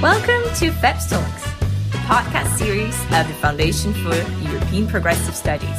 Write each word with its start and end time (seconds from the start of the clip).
Welcome 0.00 0.44
to 0.58 0.70
FEPS 0.70 1.10
Talks, 1.10 1.42
the 1.90 1.98
podcast 2.06 2.56
series 2.56 2.94
of 3.06 3.26
the 3.26 3.34
Foundation 3.40 3.92
for 3.94 4.14
European 4.48 4.86
Progressive 4.86 5.34
Studies. 5.34 5.76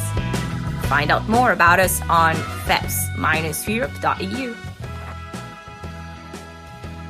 Find 0.90 1.10
out 1.10 1.26
more 1.26 1.52
about 1.52 1.80
us 1.80 2.02
on 2.02 2.34
feps-europe.eu. 2.66 4.54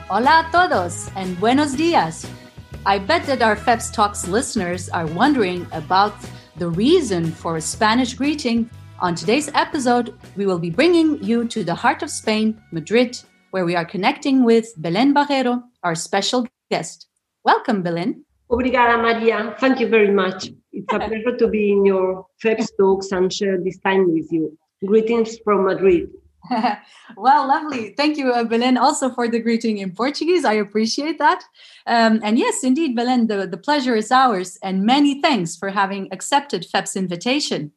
Hola 0.09 0.47
a 0.47 0.53
todos 0.53 1.11
and 1.17 1.37
buenos 1.41 1.75
dias. 1.75 2.29
I 2.87 3.01
bet 3.01 3.27
that 3.27 3.43
our 3.43 3.57
FEPS 3.57 3.93
Talks 3.93 4.29
listeners 4.29 4.89
are 4.91 5.07
wondering 5.07 5.67
about 5.73 6.15
the 6.59 6.69
reason 6.69 7.33
for 7.33 7.57
a 7.57 7.61
Spanish 7.61 8.15
greeting. 8.15 8.71
On 9.01 9.17
today's 9.17 9.51
episode, 9.55 10.15
we 10.37 10.47
will 10.47 10.61
be 10.61 10.71
bringing 10.71 11.21
you 11.25 11.49
to 11.49 11.65
the 11.65 11.75
heart 11.75 12.05
of 12.05 12.11
Spain, 12.11 12.63
Madrid, 12.71 13.19
where 13.51 13.65
we 13.65 13.75
are 13.75 13.85
connecting 13.85 14.45
with 14.45 14.73
Belen 14.77 15.13
Barreiro, 15.13 15.65
our 15.83 15.97
special 15.97 16.47
guest. 16.71 17.09
Welcome, 17.45 17.83
Belen. 17.83 18.25
Obrigada, 18.51 18.97
Maria. 19.01 19.55
Thank 19.59 19.81
you 19.81 19.89
very 19.89 20.11
much. 20.11 20.51
It's 20.73 20.93
a 20.93 20.99
pleasure 21.09 21.37
to 21.37 21.49
be 21.49 21.73
in 21.73 21.85
your 21.85 22.27
FEPS 22.43 22.69
talks 22.79 23.13
and 23.13 23.33
share 23.33 23.59
this 23.63 23.79
time 23.79 24.13
with 24.13 24.33
you. 24.33 24.57
Greetings 24.85 25.39
from 25.45 25.65
Madrid. 25.65 26.11
well, 27.17 27.47
lovely. 27.47 27.95
Thank 27.97 28.17
you, 28.17 28.33
uh, 28.33 28.45
Belen, 28.45 28.79
also 28.79 29.11
for 29.11 29.29
the 29.29 29.39
greeting 29.39 29.79
in 29.79 29.93
Portuguese. 29.93 30.45
I 30.45 30.55
appreciate 30.55 31.19
that. 31.19 31.45
Um, 31.87 32.21
and 32.23 32.39
yes, 32.39 32.65
indeed, 32.65 32.97
Belen, 32.97 33.27
the, 33.27 33.47
the 33.47 33.59
pleasure 33.59 33.95
is 33.95 34.11
ours. 34.11 34.59
And 34.63 34.85
many 34.85 35.21
thanks 35.21 35.57
for 35.57 35.69
having 35.71 36.09
accepted 36.13 36.67
FEP's 36.67 36.97
invitation. 36.97 37.73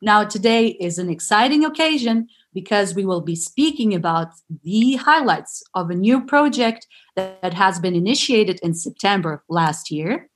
Now, 0.00 0.24
today 0.24 0.68
is 0.68 0.98
an 0.98 1.10
exciting 1.10 1.64
occasion 1.64 2.28
because 2.54 2.94
we 2.94 3.04
will 3.04 3.20
be 3.20 3.36
speaking 3.36 3.92
about 3.94 4.28
the 4.62 4.94
highlights 4.94 5.62
of 5.74 5.90
a 5.90 5.94
new 5.94 6.24
project 6.24 6.86
that 7.16 7.52
has 7.54 7.80
been 7.80 7.94
initiated 7.94 8.60
in 8.62 8.74
September 8.74 9.42
last 9.48 9.90
year 9.90 10.28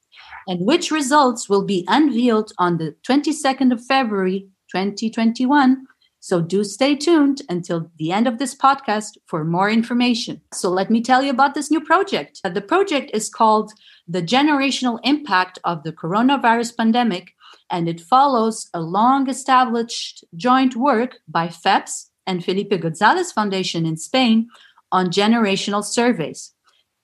and 0.49 0.65
which 0.65 0.91
results 0.91 1.49
will 1.49 1.65
be 1.65 1.85
unveiled 1.89 2.53
on 2.59 2.79
the 2.79 2.95
22nd 3.09 3.73
of 3.73 3.85
February 3.85 4.49
2021. 4.73 5.87
So 6.21 6.41
do 6.41 6.65
stay 6.65 6.97
tuned 6.97 7.43
until 7.49 7.91
the 7.99 8.13
end 8.13 8.27
of 8.27 8.39
this 8.39 8.55
podcast 8.55 9.19
for 9.27 9.45
more 9.45 9.71
information. 9.71 10.41
So 10.53 10.69
let 10.69 10.91
me 10.91 11.01
tell 11.01 11.23
you 11.23 11.31
about 11.31 11.55
this 11.55 11.71
new 11.71 11.81
project. 11.81 12.41
The 12.43 12.61
project 12.61 13.11
is 13.15 13.29
called 13.29 13.73
The 14.09 14.23
Generational 14.23 14.99
Impact 15.05 15.59
of 15.65 15.85
the 15.85 15.93
Coronavirus 15.93 16.77
Pandemic 16.77 17.35
and 17.71 17.89
it 17.89 18.01
follows 18.01 18.69
a 18.73 18.81
long 18.81 19.29
established 19.29 20.25
joint 20.35 20.77
work 20.77 21.19
by 21.29 21.49
FEPS 21.49 22.11
and 22.27 22.45
Felipe 22.45 22.81
Gonzalez 22.81 23.33
Foundation 23.33 23.87
in 23.87 23.97
Spain 23.97 24.49
on 24.93 25.11
generational 25.11 25.85
surveys. 25.85 26.53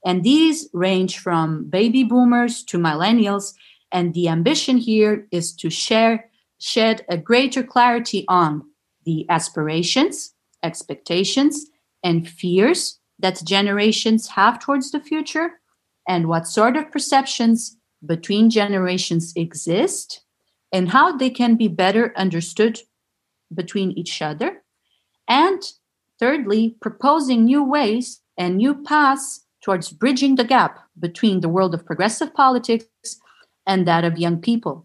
And 0.04 0.22
these 0.22 0.68
range 0.72 1.18
from 1.18 1.68
baby 1.68 2.04
boomers 2.04 2.62
to 2.64 2.78
millennials. 2.78 3.54
And 3.90 4.12
the 4.12 4.28
ambition 4.28 4.76
here 4.76 5.26
is 5.30 5.54
to 5.56 5.70
share, 5.70 6.30
shed 6.58 7.04
a 7.08 7.16
greater 7.16 7.62
clarity 7.62 8.24
on 8.28 8.62
the 9.04 9.26
aspirations, 9.30 10.34
expectations, 10.62 11.66
and 12.02 12.28
fears 12.28 12.98
that 13.18 13.42
generations 13.44 14.28
have 14.28 14.58
towards 14.58 14.90
the 14.90 15.00
future, 15.00 15.60
and 16.06 16.28
what 16.28 16.46
sort 16.46 16.76
of 16.76 16.90
perceptions 16.90 17.76
between 18.04 18.50
generations 18.50 19.32
exist, 19.36 20.23
and 20.74 20.90
how 20.90 21.16
they 21.16 21.30
can 21.30 21.54
be 21.54 21.68
better 21.68 22.12
understood 22.16 22.80
between 23.54 23.92
each 23.92 24.20
other. 24.20 24.64
And 25.28 25.62
thirdly, 26.18 26.76
proposing 26.80 27.44
new 27.44 27.62
ways 27.62 28.20
and 28.36 28.56
new 28.56 28.74
paths 28.82 29.46
towards 29.62 29.90
bridging 29.90 30.34
the 30.34 30.42
gap 30.42 30.80
between 30.98 31.40
the 31.40 31.48
world 31.48 31.74
of 31.74 31.86
progressive 31.86 32.34
politics 32.34 32.86
and 33.64 33.86
that 33.86 34.04
of 34.04 34.18
young 34.18 34.40
people. 34.40 34.84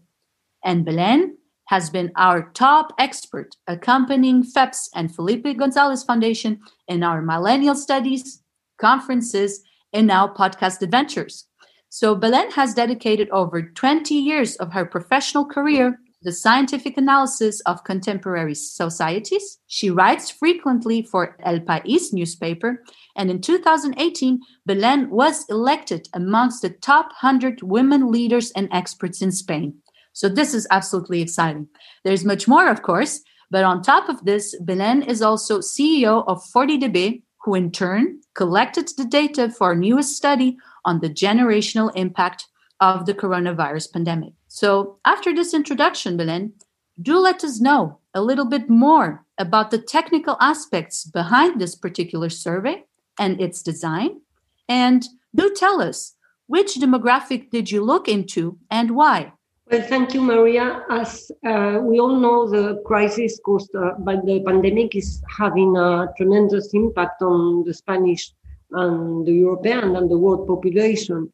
And 0.64 0.84
Belen 0.84 1.36
has 1.66 1.90
been 1.90 2.12
our 2.14 2.50
top 2.52 2.92
expert 2.96 3.56
accompanying 3.66 4.44
FEPS 4.44 4.90
and 4.94 5.12
Felipe 5.12 5.56
Gonzalez 5.58 6.04
Foundation 6.04 6.60
in 6.86 7.02
our 7.02 7.20
millennial 7.20 7.74
studies, 7.74 8.42
conferences, 8.80 9.64
and 9.92 10.06
now 10.06 10.28
podcast 10.28 10.82
adventures. 10.82 11.46
So 11.92 12.14
Belen 12.14 12.52
has 12.52 12.72
dedicated 12.72 13.28
over 13.30 13.62
20 13.62 14.14
years 14.14 14.54
of 14.56 14.72
her 14.72 14.86
professional 14.86 15.44
career 15.44 15.90
to 15.90 16.18
the 16.22 16.32
scientific 16.32 16.96
analysis 16.96 17.60
of 17.62 17.82
contemporary 17.82 18.54
societies. 18.54 19.58
She 19.66 19.90
writes 19.90 20.30
frequently 20.30 21.02
for 21.02 21.36
El 21.42 21.58
País 21.58 22.12
newspaper, 22.12 22.84
and 23.16 23.28
in 23.28 23.40
2018, 23.40 24.38
Belen 24.64 25.10
was 25.10 25.44
elected 25.48 26.08
amongst 26.14 26.62
the 26.62 26.70
top 26.70 27.06
100 27.06 27.60
women 27.62 28.12
leaders 28.12 28.52
and 28.52 28.68
experts 28.70 29.20
in 29.20 29.32
Spain. 29.32 29.74
So 30.12 30.28
this 30.28 30.54
is 30.54 30.68
absolutely 30.70 31.22
exciting. 31.22 31.66
There's 32.04 32.24
much 32.24 32.46
more, 32.46 32.68
of 32.68 32.82
course, 32.82 33.20
but 33.50 33.64
on 33.64 33.82
top 33.82 34.08
of 34.08 34.24
this, 34.24 34.54
Belen 34.60 35.02
is 35.02 35.22
also 35.22 35.58
CEO 35.58 36.24
of 36.28 36.40
40dB, 36.54 37.22
who 37.42 37.54
in 37.54 37.70
turn 37.70 38.20
collected 38.34 38.88
the 38.96 39.04
data 39.04 39.50
for 39.50 39.68
our 39.68 39.74
newest 39.74 40.16
study 40.16 40.58
on 40.84 41.00
the 41.00 41.10
generational 41.10 41.90
impact 41.94 42.46
of 42.80 43.06
the 43.06 43.14
coronavirus 43.14 43.92
pandemic. 43.92 44.32
So, 44.48 44.98
after 45.04 45.34
this 45.34 45.52
introduction, 45.54 46.16
Belen, 46.16 46.52
do 47.00 47.18
let 47.18 47.44
us 47.44 47.60
know 47.60 47.98
a 48.14 48.22
little 48.22 48.46
bit 48.46 48.68
more 48.68 49.24
about 49.38 49.70
the 49.70 49.78
technical 49.78 50.36
aspects 50.40 51.04
behind 51.04 51.60
this 51.60 51.74
particular 51.74 52.28
survey 52.28 52.84
and 53.18 53.40
its 53.40 53.62
design. 53.62 54.20
And 54.68 55.06
do 55.34 55.52
tell 55.54 55.80
us 55.80 56.16
which 56.46 56.74
demographic 56.74 57.50
did 57.50 57.70
you 57.70 57.82
look 57.82 58.08
into 58.08 58.58
and 58.70 58.96
why? 58.96 59.32
Well, 59.70 59.82
thank 59.82 60.14
you, 60.14 60.20
Maria. 60.20 60.82
As 60.90 61.30
uh, 61.46 61.78
we 61.80 62.00
all 62.00 62.18
know, 62.18 62.48
the 62.48 62.82
crisis 62.84 63.38
caused 63.44 63.72
uh, 63.76 63.92
by 64.00 64.16
the 64.16 64.42
pandemic 64.44 64.96
is 64.96 65.22
having 65.38 65.76
a 65.76 66.08
tremendous 66.16 66.74
impact 66.74 67.22
on 67.22 67.62
the 67.62 67.72
Spanish 67.72 68.32
and 68.72 69.24
the 69.24 69.32
European 69.32 69.94
and 69.94 70.10
the 70.10 70.18
world 70.18 70.48
population. 70.48 71.32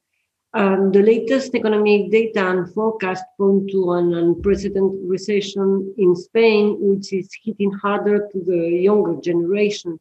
Um, 0.53 0.93
the 0.93 1.03
latest 1.03 1.55
economic 1.55 2.11
data 2.11 2.51
and 2.51 2.71
forecast 2.75 3.25
point 3.39 3.71
to 3.71 3.93
an 3.93 4.13
unprecedented 4.13 5.01
recession 5.09 5.95
in 5.97 6.15
Spain, 6.15 6.77
which 6.79 7.15
is 7.15 7.31
hitting 7.43 7.73
harder 7.73 8.29
to 8.33 8.45
the 8.45 8.69
younger 8.69 9.19
generation, 9.23 9.99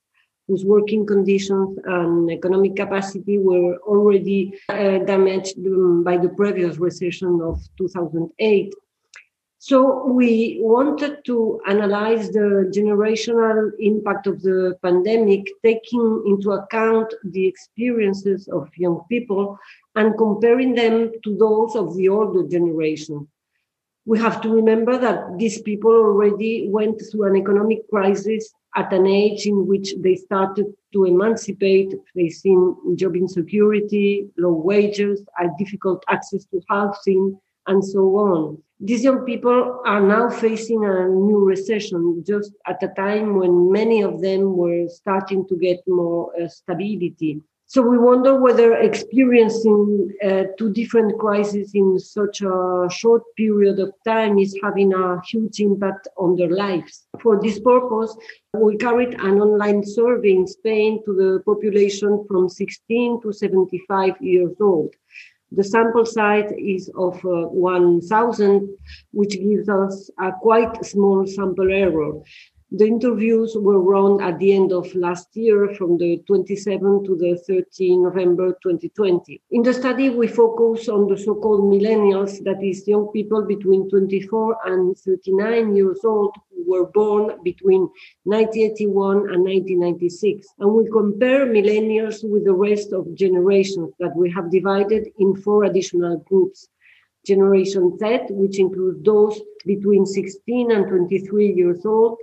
whose 0.47 0.63
working 0.63 1.05
conditions 1.05 1.77
and 1.85 2.29
economic 2.29 2.75
capacity 2.75 3.37
were 3.39 3.77
already 3.77 4.53
uh, 4.69 4.99
damaged 4.99 5.57
um, 5.65 6.03
by 6.03 6.17
the 6.17 6.29
previous 6.29 6.77
recession 6.77 7.39
of 7.41 7.59
2008. 7.77 8.73
So 9.57 10.05
we 10.05 10.59
wanted 10.61 11.25
to 11.25 11.59
analyze 11.67 12.29
the 12.29 12.71
generational 12.71 13.71
impact 13.79 14.27
of 14.27 14.43
the 14.43 14.77
pandemic, 14.83 15.47
taking 15.63 16.23
into 16.27 16.51
account 16.51 17.11
the 17.23 17.47
experiences 17.47 18.47
of 18.47 18.69
young 18.77 19.01
people 19.09 19.57
and 19.95 20.15
comparing 20.19 20.75
them 20.75 21.13
to 21.23 21.35
those 21.35 21.75
of 21.75 21.95
the 21.97 22.09
older 22.09 22.47
generation. 22.47 23.27
We 24.05 24.19
have 24.19 24.39
to 24.41 24.49
remember 24.49 24.99
that 24.99 25.39
these 25.39 25.59
people 25.63 25.89
already 25.89 26.67
went 26.69 27.01
through 27.09 27.23
an 27.23 27.35
economic 27.35 27.89
crisis 27.89 28.53
at 28.75 28.91
an 28.91 29.07
age 29.07 29.45
in 29.45 29.65
which 29.65 29.95
they 29.99 30.15
started 30.15 30.67
to 30.93 31.05
emancipate, 31.05 31.93
facing 32.13 32.75
job 32.95 33.15
insecurity, 33.15 34.27
low 34.37 34.53
wages, 34.53 35.25
difficult 35.57 36.03
access 36.09 36.45
to 36.45 36.61
housing, 36.69 37.39
and 37.67 37.83
so 37.83 38.01
on. 38.17 38.61
These 38.79 39.03
young 39.03 39.21
people 39.21 39.81
are 39.85 40.01
now 40.01 40.29
facing 40.29 40.83
a 40.83 41.07
new 41.07 41.39
recession 41.45 42.23
just 42.27 42.51
at 42.67 42.83
a 42.83 42.89
time 42.89 43.37
when 43.37 43.71
many 43.71 44.01
of 44.01 44.21
them 44.21 44.57
were 44.57 44.87
starting 44.89 45.47
to 45.47 45.55
get 45.55 45.79
more 45.87 46.31
uh, 46.39 46.47
stability. 46.47 47.41
So 47.75 47.81
we 47.81 47.97
wonder 47.97 48.39
whether 48.39 48.77
experiencing 48.77 50.09
uh, 50.23 50.43
two 50.57 50.71
different 50.71 51.19
crises 51.19 51.71
in 51.73 51.99
such 51.99 52.39
a 52.39 52.87
short 52.89 53.23
period 53.35 53.79
of 53.79 53.91
time 54.07 54.39
is 54.39 54.57
having 54.63 54.93
a 54.93 55.19
huge 55.29 55.59
impact 55.59 56.07
on 56.17 56.37
their 56.37 56.51
lives. 56.51 57.05
For 57.21 57.37
this 57.41 57.59
purpose, 57.59 58.15
we 58.53 58.77
carried 58.77 59.15
an 59.15 59.41
online 59.41 59.83
survey 59.83 60.35
in 60.35 60.47
Spain 60.47 61.03
to 61.03 61.13
the 61.13 61.43
population 61.43 62.23
from 62.29 62.47
16 62.47 63.21
to 63.23 63.33
75 63.33 64.21
years 64.21 64.55
old. 64.61 64.93
The 65.51 65.65
sample 65.65 66.05
size 66.05 66.53
is 66.57 66.89
of 66.97 67.15
uh, 67.25 67.49
1,000, 67.51 68.69
which 69.11 69.37
gives 69.37 69.67
us 69.67 70.09
a 70.17 70.31
quite 70.31 70.85
small 70.85 71.27
sample 71.27 71.69
error. 71.69 72.21
The 72.71 72.87
interviews 72.87 73.55
were 73.55 73.79
run 73.79 74.19
at 74.21 74.39
the 74.39 74.51
end 74.51 74.73
of 74.73 74.93
last 74.95 75.37
year 75.37 75.75
from 75.75 75.99
the 75.99 76.23
27th 76.27 77.05
to 77.05 77.15
the 77.15 77.37
13 77.47 78.01
November 78.01 78.57
2020. 78.63 79.39
In 79.51 79.61
the 79.61 79.71
study, 79.71 80.09
we 80.09 80.27
focus 80.27 80.89
on 80.89 81.07
the 81.07 81.15
so-called 81.15 81.61
millennials, 81.61 82.43
that 82.43 82.63
is 82.63 82.87
young 82.87 83.09
people 83.13 83.43
between 83.43 83.87
24 83.87 84.57
and 84.65 84.97
39 84.97 85.75
years 85.75 85.99
old 86.03 86.35
who 86.49 86.63
were 86.67 86.87
born 86.87 87.37
between 87.43 87.81
1981 88.23 89.17
and 89.31 89.43
1996. 89.43 90.47
And 90.57 90.73
we 90.73 90.89
compare 90.89 91.45
millennials 91.45 92.27
with 92.27 92.45
the 92.45 92.53
rest 92.53 92.93
of 92.93 93.13
generations 93.13 93.93
that 93.99 94.15
we 94.15 94.31
have 94.31 94.49
divided 94.49 95.07
in 95.19 95.35
four 95.35 95.65
additional 95.65 96.17
groups. 96.27 96.67
Generation 97.27 97.95
Z, 97.99 98.21
which 98.31 98.57
includes 98.57 99.03
those 99.03 99.39
between 99.65 100.05
16 100.05 100.71
and 100.71 100.87
23 100.87 101.53
years 101.53 101.85
old, 101.85 102.17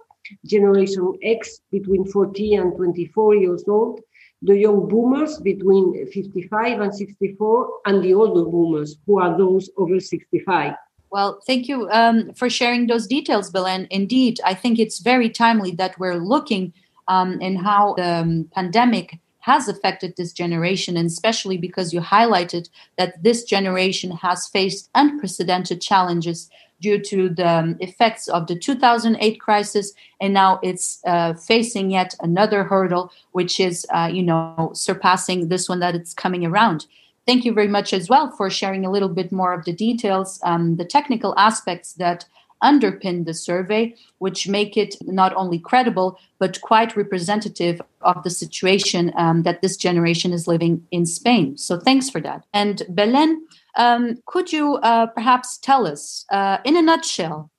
Generation 0.47 1.13
X 1.23 1.61
between 1.71 2.05
40 2.05 2.55
and 2.55 2.77
24 2.77 3.37
years 3.37 3.65
old, 3.69 4.01
the 4.43 4.59
young 4.59 4.89
boomers 4.89 5.39
between 5.39 6.07
55 6.07 6.81
and 6.81 6.95
64, 6.95 7.69
and 7.87 8.03
the 8.03 8.15
older 8.15 8.49
boomers, 8.49 8.97
who 9.07 9.21
are 9.21 9.37
those 9.39 9.71
over 9.77 10.01
65. 10.01 10.75
Well, 11.11 11.41
thank 11.47 11.69
you 11.69 11.89
um, 11.91 12.33
for 12.33 12.49
sharing 12.49 12.87
those 12.87 13.07
details, 13.07 13.51
Belen. 13.51 13.87
Indeed, 13.91 14.41
I 14.45 14.55
think 14.55 14.79
it's 14.79 15.01
very 15.01 15.29
timely 15.29 15.73
that 15.73 15.99
we're 15.99 16.17
looking 16.17 16.73
um, 17.07 17.41
in 17.41 17.57
how 17.57 17.95
the 17.95 18.15
um, 18.23 18.49
pandemic 18.55 19.19
has 19.41 19.69
affected 19.69 20.15
this 20.17 20.33
generation, 20.33 20.97
and 20.97 21.07
especially 21.07 21.59
because 21.59 21.93
you 21.93 22.01
highlighted 22.01 22.69
that 22.97 23.23
this 23.23 23.43
generation 23.43 24.13
has 24.13 24.47
faced 24.49 24.89
unprecedented 24.95 25.81
challenges 25.81 26.49
due 26.82 26.99
to 26.99 27.29
the 27.29 27.49
um, 27.49 27.76
effects 27.81 28.29
of 28.29 28.49
the 28.49 28.58
2008 28.58 29.40
crisis, 29.40 29.93
and 30.20 30.34
now 30.34 30.58
it's 30.62 31.00
uh, 31.06 31.32
facing 31.34 31.90
yet 31.93 32.14
another 32.20 32.64
hurdle, 32.64 33.11
which 33.31 33.58
is, 33.61 33.87
uh, 33.94 34.11
you 34.12 34.23
know, 34.23 34.73
surpassing 34.75 35.49
this 35.49 35.69
one 35.69 35.81
that 35.81 35.94
it's 35.94 36.12
coming 36.12 36.44
around. 36.44 36.87
Thank 37.25 37.44
you 37.44 37.52
very 37.52 37.69
much 37.69 37.93
as 37.93 38.08
well 38.08 38.32
for 38.32 38.50
sharing 38.50 38.84
a 38.84 38.90
little 38.90 39.08
bit 39.08 39.31
more 39.31 39.55
of 39.55 39.64
the 39.64 39.73
details, 39.73 40.40
um, 40.43 40.76
the 40.76 40.84
technical 40.84 41.34
aspects 41.38 41.93
that 41.94 42.26
underpin 42.62 43.26
the 43.26 43.34
survey, 43.34 43.94
which 44.19 44.49
make 44.49 44.76
it 44.76 44.96
not 45.02 45.34
only 45.34 45.58
credible, 45.58 46.19
but 46.38 46.61
quite 46.61 46.96
representative 46.96 47.81
of 48.02 48.23
the 48.23 48.31
situation 48.31 49.12
um, 49.17 49.43
that 49.43 49.62
this 49.62 49.76
generation 49.76 50.32
is 50.32 50.46
living 50.46 50.84
in 50.90 51.06
Spain. 51.06 51.56
So 51.56 51.79
thanks 51.79 52.08
for 52.08 52.20
that. 52.20 52.44
And 52.52 52.82
Belen, 52.88 53.46
um, 53.77 54.17
could 54.27 54.53
you 54.53 54.77
uh, 54.77 55.07
perhaps 55.07 55.59
tell 55.59 55.87
us, 55.87 56.25
uh, 56.31 56.59
in 56.65 56.77
a 56.77 56.83
nutshell, 56.83 57.51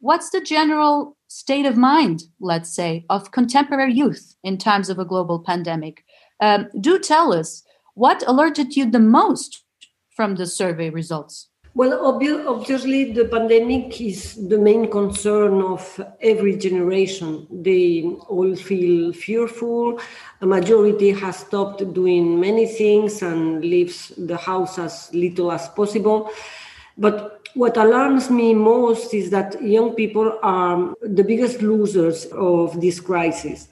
what's 0.00 0.30
the 0.30 0.40
general 0.40 1.16
state 1.28 1.66
of 1.66 1.76
mind, 1.76 2.24
let's 2.40 2.74
say, 2.74 3.04
of 3.10 3.30
contemporary 3.30 3.92
youth 3.92 4.34
in 4.42 4.58
times 4.58 4.88
of 4.88 4.98
a 4.98 5.04
global 5.04 5.38
pandemic? 5.38 6.04
Um, 6.40 6.68
do 6.80 6.98
tell 6.98 7.32
us 7.32 7.62
what 7.94 8.24
alerted 8.26 8.76
you 8.76 8.90
the 8.90 8.98
most 8.98 9.62
from 10.16 10.36
the 10.36 10.46
survey 10.46 10.90
results? 10.90 11.49
Well, 11.72 12.04
obviously, 12.04 13.12
the 13.12 13.26
pandemic 13.26 14.00
is 14.00 14.34
the 14.48 14.58
main 14.58 14.90
concern 14.90 15.62
of 15.62 16.00
every 16.20 16.56
generation. 16.56 17.46
They 17.48 18.02
all 18.28 18.56
feel 18.56 19.12
fearful. 19.12 20.00
A 20.40 20.46
majority 20.46 21.10
has 21.10 21.36
stopped 21.36 21.92
doing 21.94 22.40
many 22.40 22.66
things 22.66 23.22
and 23.22 23.64
leaves 23.64 24.12
the 24.18 24.36
house 24.36 24.80
as 24.80 25.10
little 25.14 25.52
as 25.52 25.68
possible. 25.68 26.30
But 26.98 27.46
what 27.54 27.76
alarms 27.76 28.30
me 28.30 28.52
most 28.52 29.14
is 29.14 29.30
that 29.30 29.62
young 29.62 29.94
people 29.94 30.40
are 30.42 30.92
the 31.02 31.22
biggest 31.22 31.62
losers 31.62 32.26
of 32.32 32.80
this 32.80 32.98
crisis. 32.98 33.68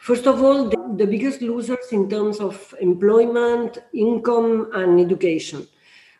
First 0.00 0.26
of 0.26 0.42
all, 0.42 0.68
the, 0.68 0.76
the 0.98 1.06
biggest 1.06 1.40
losers 1.40 1.92
in 1.92 2.10
terms 2.10 2.40
of 2.40 2.74
employment, 2.78 3.78
income, 3.94 4.70
and 4.74 5.00
education 5.00 5.66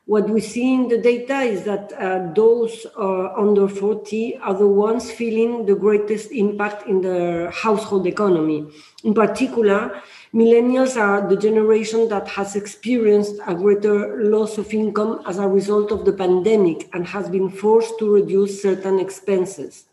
what 0.08 0.30
we 0.30 0.40
see 0.40 0.72
in 0.72 0.88
the 0.88 0.96
data 0.96 1.40
is 1.40 1.64
that 1.64 1.92
uh, 1.92 2.32
those 2.32 2.86
uh, 2.96 3.30
under 3.34 3.68
40 3.68 4.38
are 4.38 4.54
the 4.54 4.66
ones 4.66 5.10
feeling 5.10 5.66
the 5.66 5.74
greatest 5.74 6.32
impact 6.32 6.86
in 6.86 7.02
the 7.02 7.50
household 7.52 8.06
economy. 8.06 8.66
In 9.04 9.12
particular, 9.12 10.00
millennials 10.32 10.96
are 10.96 11.28
the 11.28 11.36
generation 11.36 12.08
that 12.08 12.26
has 12.26 12.56
experienced 12.56 13.34
a 13.46 13.54
greater 13.54 14.22
loss 14.22 14.56
of 14.56 14.72
income 14.72 15.20
as 15.26 15.36
a 15.36 15.46
result 15.46 15.92
of 15.92 16.06
the 16.06 16.14
pandemic 16.14 16.88
and 16.94 17.06
has 17.06 17.28
been 17.28 17.50
forced 17.50 17.98
to 17.98 18.10
reduce 18.10 18.62
certain 18.62 18.98
expenses. 18.98 19.84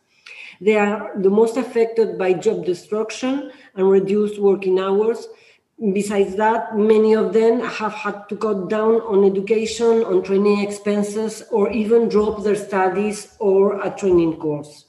They 0.61 0.77
are 0.77 1.11
the 1.17 1.29
most 1.29 1.57
affected 1.57 2.17
by 2.17 2.31
job 2.31 2.63
destruction 2.63 3.51
and 3.75 3.89
reduced 3.89 4.39
working 4.39 4.79
hours 4.79 5.27
Besides 5.77 6.35
that, 6.37 6.77
many 6.77 7.13
of 7.13 7.33
them 7.33 7.59
have 7.59 7.93
had 7.93 8.29
to 8.29 8.37
cut 8.37 8.69
down 8.69 9.01
on 9.01 9.25
education, 9.25 10.03
on 10.05 10.23
training 10.23 10.61
expenses, 10.61 11.43
or 11.51 11.69
even 11.71 12.07
drop 12.07 12.43
their 12.43 12.55
studies 12.55 13.35
or 13.39 13.81
a 13.81 13.89
training 13.91 14.37
course. 14.37 14.85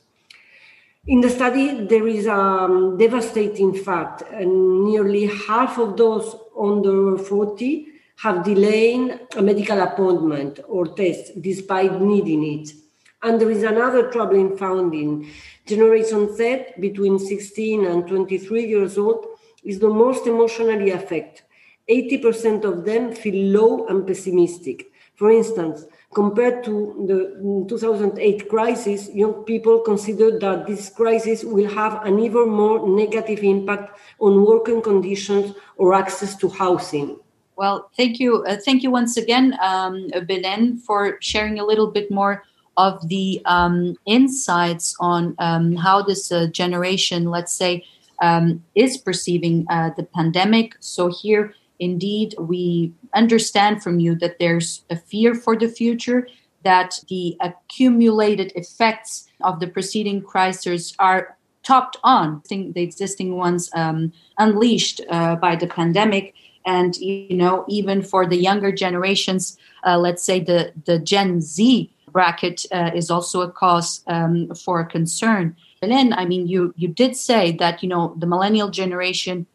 In 1.08 1.20
the 1.20 1.30
study, 1.30 1.86
there 1.86 2.06
is 2.06 2.26
a 2.26 2.34
um, 2.34 2.98
devastating 2.98 3.74
fact, 3.74 4.22
nearly 4.32 5.26
half 5.26 5.78
of 5.78 5.96
those 5.96 6.36
under 6.58 7.18
40 7.18 7.86
have 8.16 8.44
delayed 8.44 9.20
a 9.36 9.42
medical 9.42 9.80
appointment 9.80 10.60
or 10.66 10.86
test 10.86 11.40
despite 11.40 12.00
needing 12.00 12.60
it. 12.60 12.72
And 13.22 13.40
there 13.40 13.50
is 13.50 13.62
another 13.62 14.10
troubling 14.10 14.56
finding. 14.56 15.30
Generation 15.66 16.34
Z, 16.34 16.66
between 16.80 17.18
16 17.18 17.84
and 17.84 18.06
23 18.06 18.66
years 18.66 18.98
old, 18.98 19.26
is 19.66 19.78
the 19.80 19.88
most 19.88 20.26
emotionally 20.26 20.90
affected. 20.90 21.42
80% 21.88 22.64
of 22.64 22.84
them 22.84 23.14
feel 23.14 23.52
low 23.52 23.86
and 23.86 24.06
pessimistic. 24.06 24.90
For 25.14 25.30
instance, 25.30 25.84
compared 26.14 26.64
to 26.64 27.04
the 27.08 27.66
2008 27.68 28.48
crisis, 28.48 29.08
young 29.14 29.44
people 29.44 29.80
consider 29.80 30.38
that 30.38 30.66
this 30.66 30.90
crisis 30.90 31.44
will 31.44 31.68
have 31.74 32.04
an 32.04 32.18
even 32.18 32.48
more 32.48 32.88
negative 32.88 33.42
impact 33.42 33.98
on 34.20 34.44
working 34.44 34.82
conditions 34.82 35.54
or 35.76 35.94
access 35.94 36.36
to 36.36 36.48
housing. 36.48 37.18
Well, 37.56 37.90
thank 37.96 38.20
you. 38.20 38.44
Uh, 38.44 38.56
thank 38.62 38.82
you 38.82 38.90
once 38.90 39.16
again, 39.16 39.56
um, 39.62 40.08
Belen, 40.26 40.76
for 40.78 41.16
sharing 41.20 41.58
a 41.58 41.64
little 41.64 41.90
bit 41.90 42.10
more 42.10 42.44
of 42.76 43.08
the 43.08 43.40
um, 43.46 43.96
insights 44.04 44.94
on 45.00 45.34
um, 45.38 45.74
how 45.76 46.02
this 46.02 46.30
uh, 46.30 46.48
generation, 46.48 47.30
let's 47.30 47.52
say, 47.52 47.86
um, 48.20 48.64
is 48.74 48.96
perceiving 48.96 49.66
uh, 49.70 49.90
the 49.96 50.04
pandemic. 50.04 50.76
So, 50.80 51.08
here, 51.08 51.54
indeed, 51.78 52.34
we 52.38 52.92
understand 53.14 53.82
from 53.82 54.00
you 54.00 54.14
that 54.16 54.38
there's 54.38 54.84
a 54.90 54.96
fear 54.96 55.34
for 55.34 55.56
the 55.56 55.68
future, 55.68 56.28
that 56.62 57.00
the 57.08 57.36
accumulated 57.40 58.52
effects 58.54 59.28
of 59.42 59.60
the 59.60 59.68
preceding 59.68 60.22
crisis 60.22 60.94
are 60.98 61.36
topped 61.62 61.96
on 62.04 62.42
the 62.48 62.82
existing 62.82 63.36
ones 63.36 63.70
um, 63.74 64.12
unleashed 64.38 65.00
uh, 65.10 65.34
by 65.36 65.56
the 65.56 65.66
pandemic. 65.66 66.34
And, 66.64 66.96
you 66.96 67.36
know, 67.36 67.64
even 67.68 68.02
for 68.02 68.26
the 68.26 68.36
younger 68.36 68.72
generations, 68.72 69.58
uh, 69.84 69.98
let's 69.98 70.22
say 70.22 70.40
the, 70.40 70.72
the 70.84 70.98
Gen 70.98 71.40
Z 71.40 71.92
bracket 72.10 72.64
uh, 72.72 72.90
is 72.94 73.10
also 73.10 73.42
a 73.42 73.50
cause 73.50 74.02
um, 74.06 74.54
for 74.54 74.84
concern. 74.84 75.56
Belen, 75.80 76.12
I 76.12 76.24
mean, 76.24 76.46
you 76.46 76.72
you 76.76 76.88
did 76.88 77.16
say 77.16 77.52
that 77.52 77.82
you 77.82 77.88
know 77.88 78.14
the 78.16 78.26
millennial 78.26 78.70
generation 78.70 79.46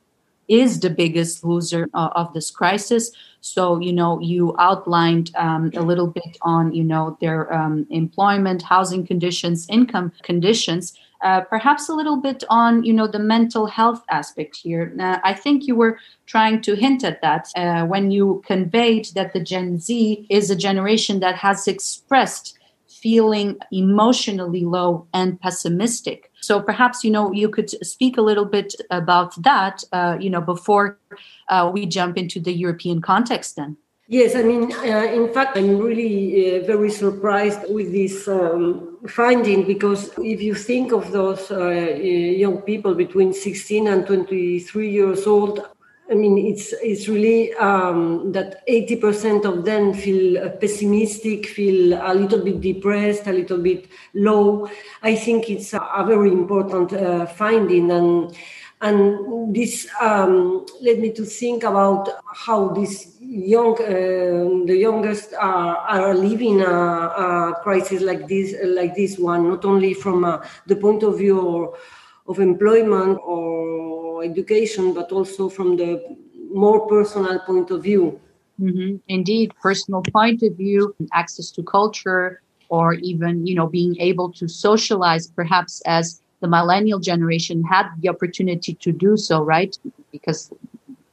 is 0.47 0.81
the 0.81 0.89
biggest 0.89 1.43
loser 1.43 1.87
uh, 1.93 2.09
of 2.15 2.33
this 2.33 2.51
crisis. 2.51 3.11
So 3.41 3.79
you 3.79 3.93
know 3.93 4.19
you 4.19 4.55
outlined 4.59 5.31
um, 5.35 5.71
a 5.75 5.81
little 5.81 6.07
bit 6.07 6.37
on 6.41 6.73
you 6.73 6.83
know 6.83 7.17
their 7.21 7.51
um, 7.53 7.87
employment, 7.89 8.61
housing 8.61 9.05
conditions, 9.05 9.67
income 9.69 10.11
conditions. 10.21 10.93
Uh, 11.21 11.41
perhaps 11.41 11.87
a 11.87 11.93
little 11.93 12.17
bit 12.17 12.43
on 12.49 12.83
you 12.83 12.93
know 12.93 13.07
the 13.07 13.19
mental 13.19 13.67
health 13.67 14.03
aspect 14.09 14.55
here. 14.55 14.93
I 15.23 15.33
think 15.33 15.67
you 15.67 15.75
were 15.75 15.99
trying 16.25 16.61
to 16.63 16.75
hint 16.75 17.03
at 17.03 17.21
that 17.21 17.47
uh, 17.55 17.85
when 17.85 18.11
you 18.11 18.41
conveyed 18.45 19.07
that 19.15 19.33
the 19.33 19.39
Gen 19.39 19.79
Z 19.79 20.25
is 20.29 20.49
a 20.49 20.55
generation 20.55 21.19
that 21.19 21.35
has 21.35 21.67
expressed 21.67 22.57
feeling 23.01 23.57
emotionally 23.71 24.63
low 24.63 25.07
and 25.13 25.39
pessimistic. 25.39 26.31
So 26.41 26.61
perhaps 26.61 27.03
you 27.03 27.11
know 27.11 27.31
you 27.31 27.49
could 27.49 27.69
speak 27.85 28.17
a 28.17 28.21
little 28.21 28.45
bit 28.45 28.75
about 28.89 29.41
that, 29.43 29.83
uh, 29.91 30.17
you 30.19 30.29
know, 30.29 30.41
before 30.41 30.97
uh, 31.49 31.69
we 31.73 31.85
jump 31.85 32.17
into 32.17 32.39
the 32.39 32.53
European 32.53 33.01
context. 33.01 33.55
Then. 33.55 33.77
Yes, 34.07 34.35
I 34.35 34.43
mean, 34.43 34.73
uh, 34.73 35.07
in 35.13 35.31
fact, 35.33 35.55
I'm 35.55 35.77
really 35.77 36.59
uh, 36.59 36.65
very 36.65 36.89
surprised 36.89 37.61
with 37.69 37.93
this 37.93 38.27
um, 38.27 38.97
finding 39.07 39.65
because 39.65 40.11
if 40.17 40.41
you 40.41 40.53
think 40.53 40.91
of 40.91 41.13
those 41.13 41.49
uh, 41.49 41.69
young 41.69 42.57
people 42.63 42.93
between 42.93 43.31
16 43.31 43.87
and 43.87 44.05
23 44.05 44.89
years 44.89 45.25
old, 45.25 45.65
I 46.11 46.13
mean, 46.13 46.37
it's 46.37 46.73
it's 46.83 47.07
really 47.07 47.53
um, 47.53 48.33
that 48.33 48.63
eighty 48.67 48.97
percent 48.97 49.45
of 49.45 49.63
them 49.63 49.93
feel 49.93 50.49
pessimistic, 50.59 51.47
feel 51.47 51.93
a 51.93 52.13
little 52.13 52.43
bit 52.43 52.59
depressed, 52.59 53.27
a 53.27 53.31
little 53.31 53.59
bit 53.59 53.87
low. 54.13 54.69
I 55.01 55.15
think 55.15 55.49
it's 55.49 55.73
a, 55.73 55.79
a 55.79 56.05
very 56.05 56.31
important 56.31 56.91
uh, 56.91 57.27
finding, 57.27 57.91
and 57.91 58.35
and 58.81 59.55
this 59.55 59.87
um, 60.01 60.65
led 60.81 60.99
me 60.99 61.13
to 61.13 61.23
think 61.23 61.63
about 61.63 62.09
how 62.33 62.69
these 62.69 63.15
young, 63.21 63.79
uh, 63.79 64.65
the 64.65 64.75
youngest 64.75 65.33
are, 65.35 65.77
are 65.77 66.13
living 66.13 66.61
a, 66.61 66.65
a, 66.65 67.59
crisis 67.63 68.01
like 68.01 68.27
this, 68.27 68.55
like 68.65 68.95
this 68.95 69.17
one, 69.19 69.47
not 69.47 69.63
only 69.65 69.93
from 69.93 70.25
uh, 70.25 70.43
the 70.65 70.75
point 70.75 71.03
of 71.03 71.19
view 71.19 71.73
of 72.27 72.39
employment 72.39 73.19
or 73.23 73.80
education, 74.21 74.93
but 74.93 75.11
also 75.11 75.49
from 75.49 75.77
the 75.77 76.17
more 76.53 76.87
personal 76.87 77.39
point 77.39 77.71
of 77.71 77.83
view. 77.83 78.19
Mm-hmm. 78.59 78.97
Indeed, 79.07 79.53
personal 79.61 80.01
point 80.01 80.43
of 80.43 80.55
view, 80.55 80.95
access 81.13 81.51
to 81.51 81.63
culture, 81.63 82.41
or 82.69 82.93
even 82.95 83.45
you 83.45 83.55
know 83.55 83.67
being 83.67 83.99
able 83.99 84.31
to 84.33 84.47
socialize, 84.47 85.27
perhaps 85.27 85.81
as 85.85 86.21
the 86.41 86.47
millennial 86.47 86.99
generation 86.99 87.63
had 87.63 87.87
the 87.99 88.09
opportunity 88.09 88.73
to 88.75 88.91
do 88.91 89.15
so, 89.15 89.41
right? 89.43 89.77
Because 90.11 90.51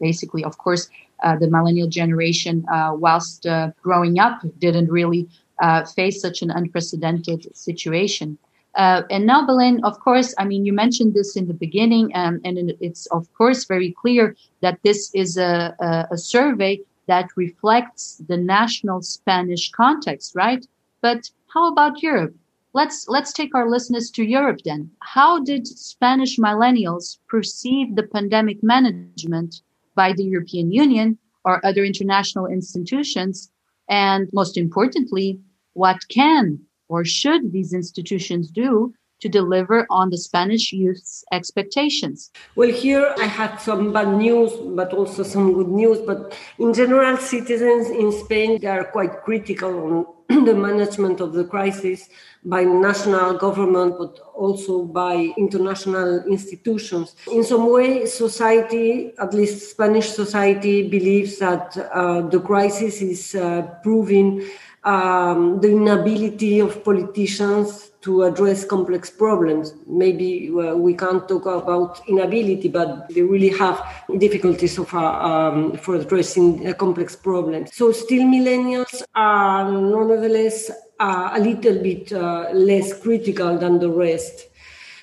basically, 0.00 0.44
of 0.44 0.58
course, 0.58 0.88
uh, 1.22 1.36
the 1.36 1.48
millennial 1.48 1.88
generation, 1.88 2.64
uh, 2.72 2.92
whilst 2.94 3.46
uh, 3.46 3.70
growing 3.82 4.18
up, 4.18 4.40
didn't 4.58 4.90
really 4.90 5.28
uh, 5.60 5.84
face 5.84 6.20
such 6.20 6.42
an 6.42 6.50
unprecedented 6.50 7.54
situation. 7.56 8.38
Uh, 8.78 9.02
and 9.10 9.26
now, 9.26 9.44
Belen, 9.44 9.82
of 9.82 9.98
course, 9.98 10.32
I 10.38 10.44
mean, 10.44 10.64
you 10.64 10.72
mentioned 10.72 11.12
this 11.12 11.34
in 11.34 11.48
the 11.48 11.54
beginning, 11.54 12.12
um, 12.14 12.40
and 12.44 12.72
it's 12.80 13.06
of 13.06 13.26
course 13.34 13.64
very 13.64 13.90
clear 13.90 14.36
that 14.60 14.78
this 14.84 15.10
is 15.14 15.36
a, 15.36 15.74
a, 15.80 16.06
a 16.12 16.16
survey 16.16 16.80
that 17.08 17.28
reflects 17.34 18.22
the 18.28 18.36
national 18.36 19.02
Spanish 19.02 19.72
context, 19.72 20.36
right? 20.36 20.64
But 21.00 21.28
how 21.52 21.72
about 21.72 22.02
Europe? 22.04 22.36
Let's 22.72 23.08
let's 23.08 23.32
take 23.32 23.52
our 23.52 23.68
listeners 23.68 24.10
to 24.12 24.22
Europe 24.22 24.60
then. 24.64 24.90
How 25.00 25.42
did 25.42 25.66
Spanish 25.66 26.38
millennials 26.38 27.18
perceive 27.28 27.96
the 27.96 28.04
pandemic 28.04 28.62
management 28.62 29.62
by 29.96 30.12
the 30.12 30.22
European 30.22 30.70
Union 30.70 31.18
or 31.44 31.64
other 31.66 31.84
international 31.84 32.46
institutions? 32.46 33.50
And 33.88 34.28
most 34.32 34.56
importantly, 34.56 35.40
what 35.72 35.98
can 36.08 36.60
or 36.88 37.04
should 37.04 37.52
these 37.52 37.72
institutions 37.72 38.50
do 38.50 38.94
to 39.20 39.28
deliver 39.28 39.86
on 39.90 40.10
the 40.10 40.18
Spanish 40.18 40.72
youth's 40.72 41.24
expectations? 41.32 42.30
Well, 42.54 42.70
here 42.70 43.14
I 43.18 43.24
have 43.24 43.60
some 43.60 43.92
bad 43.92 44.16
news, 44.16 44.52
but 44.76 44.92
also 44.92 45.22
some 45.22 45.52
good 45.52 45.68
news. 45.68 45.98
But 45.98 46.36
in 46.58 46.72
general, 46.72 47.16
citizens 47.16 47.90
in 47.90 48.12
Spain 48.12 48.64
are 48.66 48.84
quite 48.84 49.22
critical 49.24 50.06
on 50.28 50.44
the 50.44 50.54
management 50.54 51.20
of 51.20 51.32
the 51.32 51.44
crisis 51.44 52.08
by 52.44 52.62
national 52.62 53.34
government, 53.38 53.96
but 53.98 54.18
also 54.34 54.84
by 54.84 55.32
international 55.36 56.24
institutions. 56.26 57.16
In 57.32 57.42
some 57.42 57.70
way, 57.72 58.06
society, 58.06 59.12
at 59.18 59.34
least 59.34 59.70
Spanish 59.70 60.10
society, 60.10 60.88
believes 60.88 61.38
that 61.38 61.76
uh, 61.76 62.20
the 62.28 62.40
crisis 62.40 63.02
is 63.02 63.34
uh, 63.34 63.62
proving 63.82 64.46
um, 64.88 65.60
the 65.60 65.70
inability 65.70 66.60
of 66.60 66.82
politicians 66.82 67.90
to 68.00 68.22
address 68.22 68.64
complex 68.64 69.10
problems. 69.10 69.74
Maybe 69.86 70.50
we 70.50 70.94
can't 70.94 71.28
talk 71.28 71.44
about 71.44 72.00
inability, 72.08 72.68
but 72.68 73.08
they 73.10 73.22
really 73.22 73.50
have 73.50 73.76
difficulties 74.18 74.78
far 74.78 75.10
um, 75.30 75.76
for 75.76 75.96
addressing 75.96 76.66
uh, 76.66 76.72
complex 76.72 77.14
problems. 77.14 77.74
So 77.74 77.92
still 77.92 78.22
millennials 78.22 79.02
are 79.14 79.70
nonetheless 79.70 80.70
uh, 80.98 81.30
a 81.34 81.40
little 81.40 81.82
bit 81.82 82.12
uh, 82.12 82.48
less 82.52 82.98
critical 82.98 83.58
than 83.58 83.80
the 83.80 83.90
rest. 83.90 84.46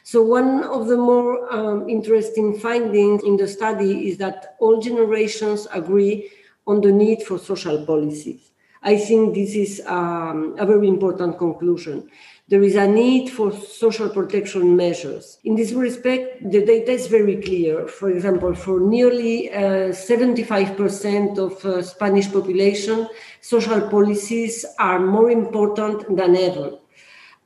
So 0.04 0.24
one 0.24 0.64
of 0.64 0.88
the 0.88 0.98
more 0.98 1.54
um, 1.54 1.90
interesting 1.90 2.58
findings 2.58 3.24
in 3.24 3.38
the 3.38 3.48
study 3.48 4.08
is 4.10 4.18
that 4.18 4.56
all 4.60 4.82
generations 4.82 5.68
agree 5.72 6.32
on 6.66 6.82
the 6.82 6.92
need 6.92 7.22
for 7.22 7.38
social 7.38 7.86
policies. 7.86 8.52
I 8.86 8.98
think 8.98 9.34
this 9.34 9.56
is 9.56 9.82
um, 9.88 10.56
a 10.60 10.66
very 10.66 10.88
important 10.88 11.40
conclusion. 11.40 12.08
There 12.48 12.62
is 12.62 12.76
a 12.76 12.88
need 12.88 13.32
for 13.32 13.52
social 13.52 14.10
protection 14.10 14.76
measures. 14.76 15.40
In 15.44 15.56
this 15.56 15.72
respect, 15.72 16.52
the 16.52 16.64
data 16.64 16.92
is 16.92 17.08
very 17.08 17.38
clear. 17.42 17.88
For 17.88 18.12
example, 18.12 18.54
for 18.54 18.80
nearly 18.80 19.52
uh, 19.52 19.90
75% 19.90 21.40
of 21.40 21.66
uh, 21.66 21.82
Spanish 21.82 22.32
population, 22.32 23.08
social 23.42 23.90
policies 23.90 24.64
are 24.78 25.00
more 25.00 25.32
important 25.32 26.16
than 26.16 26.36
ever. 26.36 26.78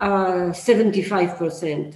Uh, 0.01 0.51
75%. 0.51 1.96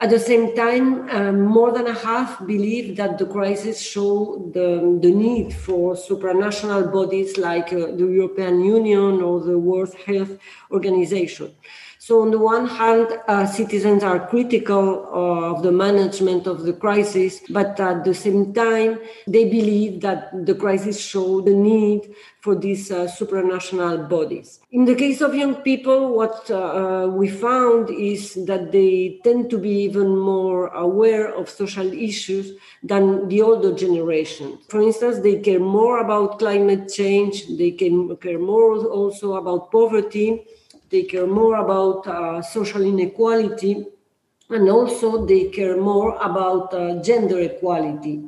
At 0.00 0.10
the 0.10 0.20
same 0.20 0.54
time, 0.54 1.08
um, 1.10 1.40
more 1.40 1.72
than 1.72 1.88
a 1.88 1.92
half 1.92 2.46
believe 2.46 2.94
that 2.98 3.18
the 3.18 3.26
crisis 3.26 3.80
show 3.80 4.48
the, 4.54 4.96
the 5.02 5.10
need 5.10 5.52
for 5.52 5.96
supranational 5.96 6.92
bodies 6.92 7.36
like 7.36 7.72
uh, 7.72 7.86
the 7.96 8.06
European 8.06 8.60
Union 8.60 9.20
or 9.20 9.40
the 9.40 9.58
World 9.58 9.92
Health 10.06 10.38
Organization. 10.70 11.52
So, 12.08 12.22
on 12.22 12.30
the 12.30 12.38
one 12.38 12.66
hand, 12.66 13.08
uh, 13.28 13.44
citizens 13.44 14.02
are 14.02 14.28
critical 14.28 15.04
of 15.12 15.62
the 15.62 15.70
management 15.70 16.46
of 16.46 16.62
the 16.62 16.72
crisis, 16.72 17.42
but 17.50 17.78
at 17.78 18.02
the 18.02 18.14
same 18.14 18.54
time, 18.54 18.98
they 19.26 19.44
believe 19.44 20.00
that 20.00 20.46
the 20.46 20.54
crisis 20.54 20.98
showed 20.98 21.44
the 21.44 21.52
need 21.52 22.14
for 22.40 22.54
these 22.54 22.90
uh, 22.90 23.08
supranational 23.08 24.08
bodies. 24.08 24.60
In 24.72 24.86
the 24.86 24.94
case 24.94 25.20
of 25.20 25.34
young 25.34 25.56
people, 25.56 26.16
what 26.16 26.50
uh, 26.50 27.10
we 27.12 27.28
found 27.28 27.90
is 27.90 28.32
that 28.46 28.72
they 28.72 29.20
tend 29.22 29.50
to 29.50 29.58
be 29.58 29.82
even 29.82 30.16
more 30.16 30.68
aware 30.68 31.28
of 31.28 31.50
social 31.50 31.92
issues 31.92 32.52
than 32.82 33.28
the 33.28 33.42
older 33.42 33.74
generation. 33.74 34.56
For 34.70 34.80
instance, 34.80 35.18
they 35.18 35.40
care 35.40 35.60
more 35.60 35.98
about 35.98 36.38
climate 36.38 36.90
change, 36.90 37.48
they 37.58 37.72
care 37.72 38.38
more 38.38 38.86
also 38.86 39.34
about 39.34 39.70
poverty 39.70 40.46
they 40.90 41.02
care 41.02 41.26
more 41.26 41.56
about 41.56 42.06
uh, 42.06 42.42
social 42.42 42.82
inequality, 42.82 43.86
and 44.50 44.68
also 44.68 45.26
they 45.26 45.50
care 45.50 45.76
more 45.76 46.16
about 46.20 46.72
uh, 46.72 47.02
gender 47.02 47.40
equality. 47.40 48.24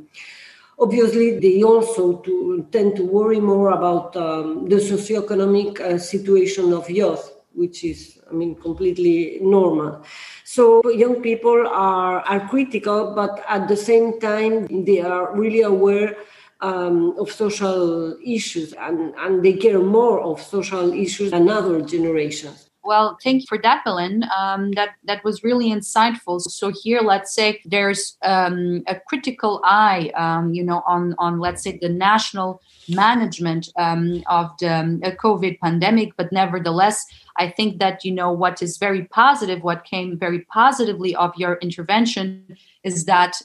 Obviously, 0.78 1.38
they 1.38 1.62
also 1.62 2.18
to, 2.18 2.66
tend 2.72 2.96
to 2.96 3.04
worry 3.04 3.40
more 3.40 3.70
about 3.70 4.16
um, 4.16 4.68
the 4.68 4.76
socioeconomic 4.76 5.80
uh, 5.80 5.98
situation 5.98 6.72
of 6.72 6.88
youth, 6.88 7.32
which 7.52 7.84
is, 7.84 8.18
I 8.30 8.32
mean, 8.32 8.54
completely 8.54 9.38
normal. 9.42 10.02
So 10.44 10.80
young 10.90 11.20
people 11.20 11.66
are, 11.68 12.20
are 12.20 12.48
critical, 12.48 13.14
but 13.14 13.44
at 13.48 13.68
the 13.68 13.76
same 13.76 14.20
time, 14.20 14.84
they 14.84 15.00
are 15.00 15.36
really 15.36 15.62
aware 15.62 16.16
um, 16.62 17.14
of 17.18 17.30
social 17.30 18.16
issues 18.24 18.72
and, 18.74 19.14
and 19.18 19.44
they 19.44 19.54
care 19.54 19.78
more 19.78 20.20
of 20.20 20.40
social 20.40 20.92
issues 20.92 21.30
than 21.30 21.48
other 21.48 21.80
generations. 21.82 22.70
Well, 22.82 23.18
thank 23.22 23.42
you 23.42 23.46
for 23.46 23.58
that, 23.58 23.84
Belen. 23.84 24.24
Um, 24.36 24.72
that 24.72 24.90
that 25.04 25.22
was 25.22 25.44
really 25.44 25.68
insightful. 25.68 26.40
So 26.40 26.72
here, 26.82 27.02
let's 27.02 27.34
say 27.34 27.60
there's 27.66 28.16
um, 28.22 28.82
a 28.86 28.98
critical 28.98 29.60
eye, 29.64 30.10
um, 30.16 30.54
you 30.54 30.64
know, 30.64 30.82
on 30.86 31.14
on 31.18 31.40
let's 31.40 31.62
say 31.62 31.78
the 31.80 31.90
national 31.90 32.62
management 32.88 33.68
um, 33.76 34.22
of 34.28 34.50
the 34.60 34.74
um, 34.74 35.00
COVID 35.00 35.60
pandemic. 35.60 36.16
But 36.16 36.32
nevertheless, 36.32 37.04
I 37.36 37.50
think 37.50 37.80
that 37.80 38.02
you 38.02 38.12
know 38.12 38.32
what 38.32 38.62
is 38.62 38.78
very 38.78 39.04
positive, 39.04 39.62
what 39.62 39.84
came 39.84 40.18
very 40.18 40.40
positively 40.40 41.14
of 41.14 41.32
your 41.36 41.58
intervention, 41.60 42.56
is 42.82 43.04
that 43.04 43.42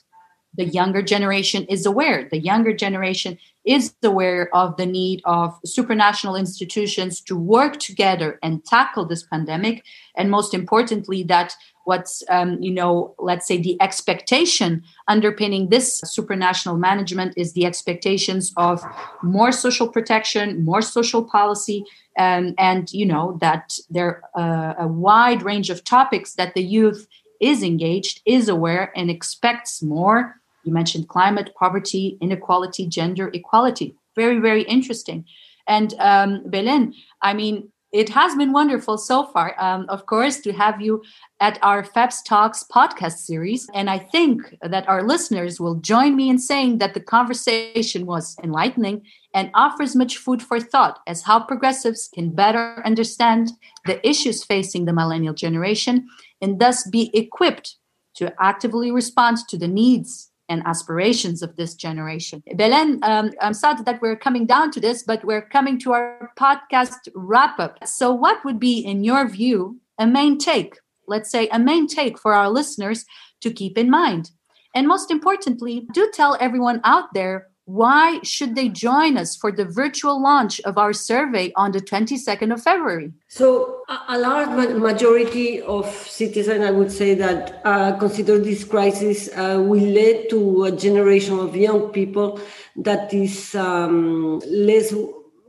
the 0.58 0.66
younger 0.66 1.02
generation 1.02 1.66
is 1.66 1.86
aware. 1.86 2.28
The 2.30 2.40
younger 2.40 2.74
generation 2.74 3.38
is 3.66 3.94
aware 4.04 4.54
of 4.56 4.78
the 4.78 4.86
need 4.86 5.22
of 5.26 5.60
supranational 5.66 6.38
institutions 6.38 7.20
to 7.22 7.36
work 7.36 7.80
together 7.80 8.40
and 8.44 8.64
tackle 8.64 9.06
this 9.06 9.24
pandemic. 9.24 9.84
And 10.16 10.30
most 10.30 10.54
importantly, 10.54 11.24
that 11.24 11.56
what's, 11.86 12.24
um, 12.30 12.62
you 12.62 12.72
know, 12.72 13.16
let's 13.18 13.48
say 13.48 13.58
the 13.58 13.82
expectation 13.82 14.84
underpinning 15.08 15.70
this 15.70 16.02
supranational 16.02 16.78
management 16.78 17.34
is 17.38 17.54
the 17.54 17.66
expectations 17.66 18.54
of 18.58 18.84
more 19.24 19.52
social 19.52 19.88
protection, 19.88 20.64
more 20.64 20.82
social 20.82 21.24
policy, 21.24 21.84
um, 22.18 22.54
and, 22.58 22.92
you 22.94 23.06
know, 23.06 23.38
that 23.42 23.78
there 23.90 24.24
are 24.36 24.80
uh, 24.80 24.86
a 24.86 24.88
wide 24.88 25.44
range 25.44 25.70
of 25.70 25.84
topics 25.84 26.34
that 26.36 26.54
the 26.54 26.64
youth 26.64 27.08
is 27.42 27.62
engaged, 27.64 28.22
is 28.26 28.48
aware, 28.48 28.92
and 28.96 29.10
expects 29.10 29.82
more 29.82 30.40
you 30.66 30.74
mentioned 30.74 31.08
climate, 31.08 31.52
poverty, 31.58 32.18
inequality, 32.22 32.88
gender 32.88 33.30
equality. 33.34 33.96
Very, 34.16 34.40
very 34.40 34.64
interesting. 34.64 35.26
And 35.68 35.94
um, 36.00 36.44
Belen, 36.50 36.94
I 37.22 37.34
mean, 37.34 37.72
it 37.96 38.10
has 38.10 38.36
been 38.36 38.52
wonderful 38.52 38.98
so 38.98 39.24
far, 39.24 39.56
um, 39.58 39.86
of 39.88 40.06
course, 40.06 40.42
to 40.42 40.52
have 40.52 40.82
you 40.82 41.02
at 41.40 41.58
our 41.62 41.82
FEPS 41.82 42.26
Talks 42.26 42.66
podcast 42.70 43.20
series. 43.20 43.70
And 43.74 43.90
I 43.90 44.00
think 44.00 44.42
that 44.62 44.88
our 44.90 45.02
listeners 45.02 45.62
will 45.62 45.76
join 45.76 46.18
me 46.18 46.30
in 46.30 46.38
saying 46.38 46.80
that 46.80 46.94
the 46.94 47.00
conversation 47.00 48.06
was 48.06 48.36
enlightening 48.44 49.04
and 49.34 49.50
offers 49.54 49.96
much 49.96 50.18
food 50.18 50.42
for 50.42 50.60
thought 50.60 51.00
as 51.08 51.24
how 51.24 51.40
progressives 51.40 52.10
can 52.14 52.32
better 52.32 52.82
understand 52.86 53.52
the 53.86 54.06
issues 54.06 54.44
facing 54.44 54.84
the 54.84 54.94
millennial 54.94 55.34
generation 55.34 56.06
and 56.42 56.60
thus 56.60 56.86
be 56.90 57.12
equipped 57.14 57.78
to 58.16 58.34
actively 58.42 58.92
respond 58.92 59.38
to 59.48 59.58
the 59.58 59.70
needs 59.70 60.32
and 60.50 60.62
aspirations 60.66 61.42
of 61.42 61.56
this 61.56 61.74
generation. 61.74 62.44
Belen, 62.56 63.00
um, 63.04 63.32
I'm 63.42 63.54
sad 63.54 63.86
that 63.86 64.02
we're 64.02 64.16
coming 64.16 64.46
down 64.46 64.72
to 64.72 64.80
this, 64.80 65.04
but 65.04 65.24
we're 65.26 65.42
coming 65.42 65.80
to 65.80 65.94
our 65.94 66.32
podcast 66.38 67.08
wrap 67.16 67.60
up. 67.60 67.80
So, 67.88 68.14
what 68.14 68.44
would 68.46 68.60
be, 68.60 68.80
in 68.80 69.04
your 69.04 69.28
view, 69.28 69.80
a 69.98 70.08
main 70.08 70.38
take? 70.38 70.78
Let's 71.08 71.30
say 71.30 71.48
a 71.50 71.60
main 71.60 71.88
take 71.88 72.20
for 72.20 72.34
our 72.34 72.50
listeners 72.50 73.06
to 73.42 73.52
keep 73.52 73.78
in 73.78 73.90
mind. 73.90 74.32
And 74.74 74.88
most 74.88 75.10
importantly, 75.10 75.88
do 75.94 76.10
tell 76.14 76.38
everyone 76.40 76.82
out 76.84 77.14
there 77.14 77.48
why 77.66 78.20
should 78.22 78.56
they 78.56 78.70
join 78.70 79.18
us 79.18 79.36
for 79.36 79.52
the 79.52 79.66
virtual 79.66 80.22
launch 80.22 80.62
of 80.62 80.78
our 80.78 80.94
survey 80.94 81.52
on 81.56 81.72
the 81.72 81.82
22nd 81.82 82.54
of 82.54 82.62
February? 82.62 83.12
So, 83.28 83.82
a 84.08 84.20
large 84.20 84.50
majority 84.78 85.62
of 85.62 85.88
citizens, 85.90 86.64
I 86.64 86.72
would 86.72 86.92
say, 86.92 87.16
that 87.16 87.62
uh, 87.66 87.98
consider 87.98 88.38
this 88.38 88.64
crisis 88.64 89.30
uh, 89.36 89.62
will 89.66 89.82
lead 89.84 90.30
to 90.30 90.66
a 90.66 90.72
generation 90.72 91.40
of 91.40 91.56
young 91.56 91.90
people 91.90 92.40
that 92.78 93.14
is 93.14 93.56
um, 93.56 94.40
less 94.48 94.94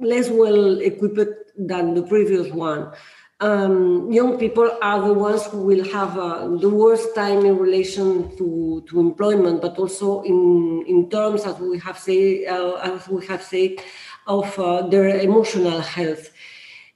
less 0.00 0.28
well 0.28 0.80
equipped 0.80 1.52
than 1.56 1.94
the 1.94 2.02
previous 2.02 2.52
one 2.52 2.92
um, 3.40 4.10
young 4.10 4.38
people 4.38 4.78
are 4.80 5.06
the 5.06 5.12
ones 5.12 5.44
who 5.46 5.62
will 5.62 5.84
have 5.92 6.16
uh, 6.18 6.48
the 6.56 6.70
worst 6.70 7.14
time 7.14 7.44
in 7.44 7.58
relation 7.58 8.34
to, 8.36 8.82
to 8.88 9.00
employment, 9.00 9.60
but 9.60 9.78
also 9.78 10.22
in, 10.22 10.84
in 10.86 11.10
terms, 11.10 11.44
as 11.44 11.58
we 11.58 11.78
have 11.78 11.98
said, 11.98 12.44
uh, 12.48 12.74
as 12.76 13.08
we 13.08 13.26
have 13.26 13.42
said, 13.42 13.72
of 14.26 14.58
uh, 14.58 14.86
their 14.86 15.20
emotional 15.20 15.80
health. 15.80 16.30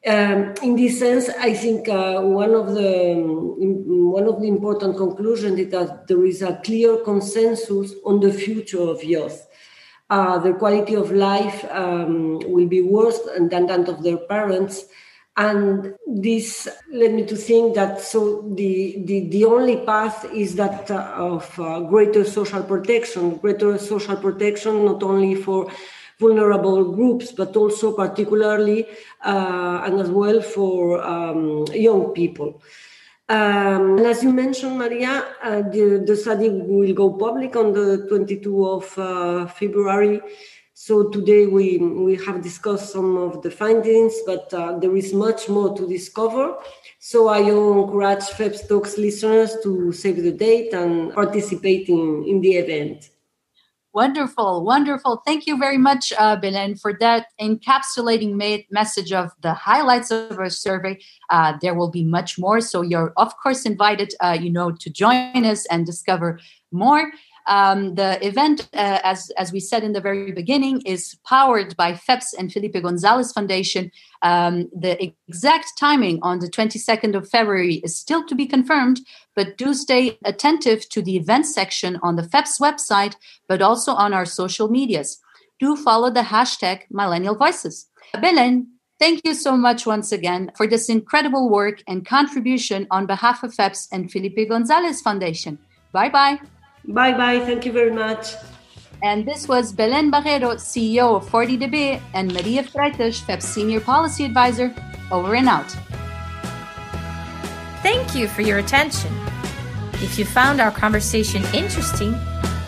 Um, 0.06 0.54
in 0.62 0.76
this 0.76 0.98
sense, 0.98 1.28
I 1.28 1.52
think 1.52 1.86
uh, 1.86 2.22
one 2.22 2.54
of 2.54 2.74
the 2.74 3.12
um, 3.12 4.10
one 4.10 4.26
of 4.26 4.40
the 4.40 4.48
important 4.48 4.96
conclusions 4.96 5.58
is 5.60 5.70
that 5.72 6.06
there 6.08 6.24
is 6.24 6.40
a 6.40 6.58
clear 6.64 6.96
consensus 7.04 7.92
on 8.06 8.20
the 8.20 8.32
future 8.32 8.80
of 8.80 9.04
youth. 9.04 9.46
Uh, 10.08 10.38
the 10.38 10.54
quality 10.54 10.94
of 10.94 11.12
life 11.12 11.66
um, 11.70 12.38
will 12.50 12.66
be 12.66 12.80
worse 12.80 13.20
than 13.36 13.66
that 13.66 13.88
of 13.90 14.02
their 14.02 14.16
parents 14.16 14.86
and 15.36 15.94
this 16.06 16.68
led 16.92 17.14
me 17.14 17.24
to 17.24 17.36
think 17.36 17.74
that 17.74 18.00
so 18.00 18.42
the 18.56 19.02
the, 19.04 19.28
the 19.28 19.44
only 19.44 19.76
path 19.84 20.24
is 20.34 20.56
that 20.56 20.90
uh, 20.90 21.14
of 21.16 21.58
uh, 21.60 21.80
greater 21.80 22.24
social 22.24 22.62
protection 22.62 23.36
greater 23.36 23.78
social 23.78 24.16
protection 24.16 24.84
not 24.84 25.02
only 25.02 25.34
for 25.34 25.70
vulnerable 26.18 26.92
groups 26.92 27.32
but 27.32 27.56
also 27.56 27.92
particularly 27.92 28.86
uh, 29.24 29.82
and 29.84 30.00
as 30.00 30.10
well 30.10 30.42
for 30.42 31.00
um, 31.02 31.64
young 31.72 32.12
people 32.12 32.60
um, 33.30 33.98
and 33.98 34.06
as 34.08 34.24
you 34.24 34.32
mentioned, 34.32 34.76
Maria, 34.76 35.24
uh, 35.40 35.62
the, 35.62 36.02
the 36.04 36.16
study 36.16 36.48
will 36.48 36.92
go 36.92 37.12
public 37.12 37.54
on 37.54 37.72
the 37.72 38.04
22 38.08 38.66
of 38.66 38.98
uh, 38.98 39.46
February. 39.46 40.20
So 40.82 41.10
today 41.10 41.44
we, 41.44 41.76
we 41.76 42.16
have 42.24 42.40
discussed 42.40 42.90
some 42.90 43.18
of 43.18 43.42
the 43.42 43.50
findings, 43.50 44.14
but 44.24 44.52
uh, 44.54 44.78
there 44.78 44.96
is 44.96 45.12
much 45.12 45.46
more 45.46 45.76
to 45.76 45.86
discover. 45.86 46.56
So 46.98 47.28
I 47.28 47.40
encourage 47.40 48.20
FEPS 48.20 48.66
Talks 48.66 48.96
listeners 48.96 49.58
to 49.62 49.92
save 49.92 50.22
the 50.22 50.32
date 50.32 50.72
and 50.72 51.12
participate 51.12 51.90
in, 51.90 52.24
in 52.26 52.40
the 52.40 52.52
event. 52.54 53.10
Wonderful, 53.92 54.64
wonderful. 54.64 55.20
Thank 55.26 55.46
you 55.46 55.58
very 55.58 55.76
much, 55.76 56.14
uh, 56.18 56.36
Belen, 56.36 56.76
for 56.76 56.96
that 57.00 57.26
encapsulating 57.38 58.32
ma- 58.32 58.64
message 58.70 59.12
of 59.12 59.32
the 59.42 59.52
highlights 59.52 60.10
of 60.10 60.38
our 60.38 60.48
survey. 60.48 60.98
Uh, 61.28 61.58
there 61.60 61.74
will 61.74 61.90
be 61.90 62.04
much 62.04 62.38
more, 62.38 62.62
so 62.62 62.80
you're 62.80 63.12
of 63.18 63.36
course 63.42 63.66
invited, 63.66 64.14
uh, 64.20 64.38
you 64.40 64.48
know, 64.48 64.70
to 64.70 64.88
join 64.88 65.44
us 65.44 65.66
and 65.66 65.84
discover 65.84 66.38
more. 66.72 67.10
Um, 67.46 67.94
the 67.94 68.24
event, 68.26 68.68
uh, 68.74 69.00
as, 69.02 69.30
as 69.36 69.52
we 69.52 69.60
said 69.60 69.82
in 69.82 69.92
the 69.92 70.00
very 70.00 70.32
beginning, 70.32 70.82
is 70.82 71.16
powered 71.26 71.76
by 71.76 71.92
FEPS 71.92 72.34
and 72.38 72.52
Felipe 72.52 72.82
Gonzalez 72.82 73.32
Foundation. 73.32 73.90
Um, 74.22 74.68
the 74.76 75.12
exact 75.28 75.72
timing 75.78 76.18
on 76.22 76.38
the 76.40 76.48
22nd 76.48 77.14
of 77.16 77.28
February 77.28 77.76
is 77.76 77.96
still 77.96 78.24
to 78.26 78.34
be 78.34 78.46
confirmed, 78.46 79.00
but 79.34 79.56
do 79.56 79.74
stay 79.74 80.18
attentive 80.24 80.88
to 80.90 81.02
the 81.02 81.16
event 81.16 81.46
section 81.46 81.98
on 82.02 82.16
the 82.16 82.22
FEPS 82.22 82.60
website, 82.60 83.16
but 83.48 83.62
also 83.62 83.92
on 83.92 84.12
our 84.12 84.26
social 84.26 84.68
medias. 84.68 85.20
Do 85.58 85.76
follow 85.76 86.10
the 86.10 86.22
hashtag 86.22 86.82
Millennial 86.90 87.34
Voices. 87.34 87.86
Belen, 88.20 88.68
Thank 89.00 89.22
you 89.24 89.32
so 89.32 89.56
much 89.56 89.86
once 89.86 90.12
again 90.12 90.52
for 90.58 90.66
this 90.66 90.90
incredible 90.90 91.48
work 91.48 91.82
and 91.88 92.04
contribution 92.04 92.86
on 92.90 93.06
behalf 93.06 93.42
of 93.42 93.54
FEPS 93.54 93.88
and 93.90 94.12
Felipe 94.12 94.46
Gonzalez 94.46 95.00
Foundation. 95.00 95.58
Bye 95.90 96.10
bye. 96.10 96.38
Bye 96.84 97.12
bye. 97.12 97.40
Thank 97.40 97.64
you 97.64 97.72
very 97.72 97.92
much. 97.92 98.34
And 99.02 99.26
this 99.26 99.48
was 99.48 99.72
Belen 99.72 100.10
Barreiro, 100.10 100.56
CEO 100.56 101.16
of 101.16 101.28
40dB, 101.30 102.00
and 102.12 102.32
Maria 102.34 102.62
Freitas, 102.62 103.22
FEP's 103.22 103.46
Senior 103.46 103.80
Policy 103.80 104.24
Advisor. 104.24 104.74
Over 105.10 105.34
and 105.34 105.48
out. 105.48 105.70
Thank 107.82 108.14
you 108.14 108.28
for 108.28 108.42
your 108.42 108.58
attention. 108.58 109.10
If 109.94 110.18
you 110.18 110.24
found 110.24 110.60
our 110.60 110.70
conversation 110.70 111.42
interesting, 111.54 112.14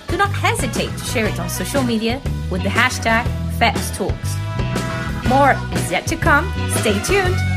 do 0.09 0.17
not 0.17 0.33
hesitate 0.33 0.91
to 0.91 1.05
share 1.05 1.27
it 1.27 1.39
on 1.39 1.49
social 1.49 1.83
media 1.83 2.21
with 2.51 2.63
the 2.63 2.69
hashtag 2.69 3.25
FEPSTalks. 3.59 4.39
More 5.29 5.55
is 5.79 5.91
yet 5.91 6.07
to 6.09 6.17
come. 6.17 6.53
Stay 6.81 6.99
tuned. 7.05 7.52